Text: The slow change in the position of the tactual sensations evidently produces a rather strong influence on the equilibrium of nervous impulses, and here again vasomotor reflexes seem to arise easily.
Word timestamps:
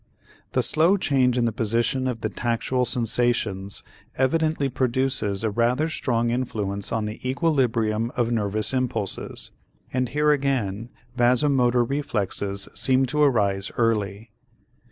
The 0.53 0.63
slow 0.63 0.97
change 0.97 1.37
in 1.37 1.45
the 1.45 1.51
position 1.51 2.07
of 2.07 2.21
the 2.21 2.29
tactual 2.29 2.85
sensations 2.85 3.83
evidently 4.17 4.67
produces 4.67 5.43
a 5.43 5.51
rather 5.51 5.87
strong 5.89 6.31
influence 6.31 6.91
on 6.91 7.05
the 7.05 7.19
equilibrium 7.23 8.11
of 8.17 8.31
nervous 8.31 8.73
impulses, 8.73 9.51
and 9.93 10.09
here 10.09 10.31
again 10.31 10.89
vasomotor 11.15 11.83
reflexes 11.83 12.67
seem 12.73 13.05
to 13.05 13.21
arise 13.21 13.69
easily. 13.75 14.31